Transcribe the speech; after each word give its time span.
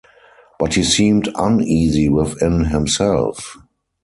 But 0.57 0.73
he 0.73 0.83
seemed 0.83 1.29
uneasy 1.35 2.09
within 2.09 2.65
himself. 2.65 3.57